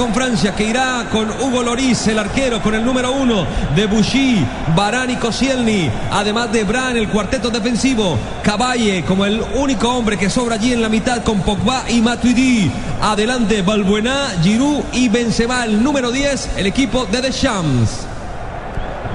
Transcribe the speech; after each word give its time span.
Con 0.00 0.14
Francia 0.14 0.54
que 0.56 0.64
irá 0.64 1.08
con 1.12 1.30
Hugo 1.30 1.62
Loris, 1.62 2.06
el 2.06 2.18
arquero, 2.18 2.62
con 2.62 2.74
el 2.74 2.82
número 2.82 3.12
uno 3.12 3.46
de 3.76 3.84
Bouchy, 3.84 4.42
Barán 4.74 5.10
y 5.10 5.16
Koscielny, 5.16 5.90
además 6.10 6.50
de 6.50 6.64
Bran, 6.64 6.96
el 6.96 7.10
cuarteto 7.10 7.50
defensivo, 7.50 8.16
Caballe 8.42 9.04
como 9.04 9.26
el 9.26 9.42
único 9.56 9.90
hombre 9.90 10.16
que 10.16 10.30
sobra 10.30 10.54
allí 10.54 10.72
en 10.72 10.80
la 10.80 10.88
mitad 10.88 11.22
con 11.22 11.42
Pogba 11.42 11.84
y 11.90 12.00
Matuidi. 12.00 12.72
Adelante 13.02 13.60
Balbuena, 13.60 14.28
Giroud 14.42 14.84
y 14.94 15.10
Benzema, 15.10 15.66
el 15.66 15.84
número 15.84 16.10
10, 16.10 16.52
el 16.56 16.64
equipo 16.64 17.04
de 17.04 17.20
Deschamps. 17.20 18.06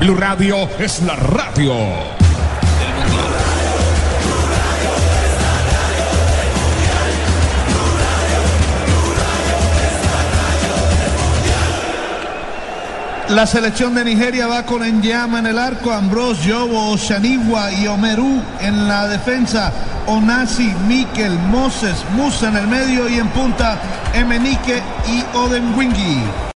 Blue 0.00 0.16
Radio 0.16 0.68
es 0.78 1.00
la 1.00 1.16
radio. 1.16 2.23
La 13.30 13.46
selección 13.46 13.94
de 13.94 14.04
Nigeria 14.04 14.46
va 14.46 14.66
con 14.66 14.84
Enyama 14.84 15.38
en 15.38 15.46
el 15.46 15.58
arco, 15.58 15.90
Ambrose, 15.90 16.46
Yobo, 16.46 16.94
Shaniwa 16.96 17.72
y 17.72 17.86
Omeru 17.86 18.42
en 18.60 18.86
la 18.86 19.08
defensa, 19.08 19.72
Onasi, 20.06 20.74
Mikel, 20.86 21.32
Moses, 21.50 22.04
Musa 22.14 22.48
en 22.48 22.56
el 22.56 22.68
medio 22.68 23.08
y 23.08 23.14
en 23.14 23.28
punta, 23.28 23.78
Emenike 24.12 24.82
y 25.08 25.24
Odenwingi. 25.36 26.52